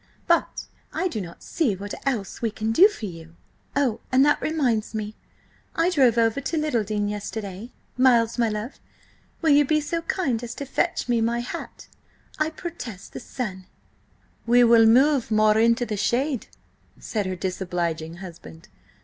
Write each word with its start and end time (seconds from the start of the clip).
"But 0.25 0.65
I 0.95 1.07
do 1.07 1.21
not 1.21 1.43
see 1.43 1.75
what 1.75 1.93
else 2.07 2.41
we 2.41 2.49
can 2.49 2.71
do 2.71 2.87
for 2.87 3.05
you. 3.05 3.35
Oh, 3.75 3.99
and 4.11 4.25
that 4.25 4.41
reminds 4.41 4.95
me! 4.95 5.13
I 5.75 5.91
drove 5.91 6.17
over 6.17 6.41
to 6.41 6.57
Littledean 6.57 7.07
yesterday–Miles, 7.07 8.39
my 8.39 8.49
love, 8.49 8.79
will 9.43 9.51
you 9.51 9.63
be 9.63 9.79
so 9.79 10.01
kind 10.01 10.43
as 10.43 10.55
to 10.55 10.65
fetch 10.65 11.07
me 11.07 11.21
my 11.21 11.41
hat? 11.41 11.87
I 12.39 12.49
protest, 12.49 13.13
the 13.13 13.19
sun—" 13.19 13.67
"We 14.47 14.63
will 14.63 14.87
move 14.87 15.29
more 15.29 15.59
into 15.59 15.85
the 15.85 15.97
shade," 15.97 16.47
said 16.97 17.27
her 17.27 17.35
disobliging 17.35 18.15
husband. 18.15 18.69